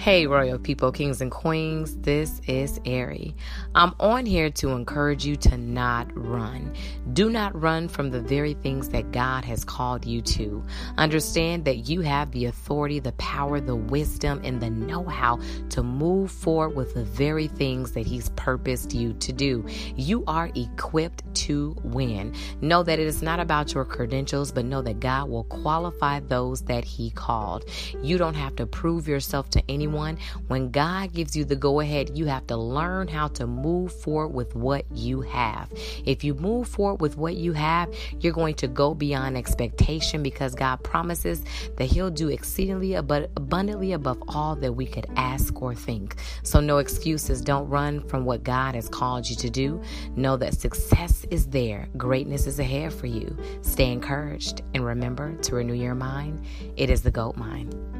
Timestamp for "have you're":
37.52-38.32